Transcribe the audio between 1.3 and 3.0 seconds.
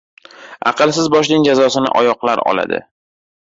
jazosini oyoqlar oladi.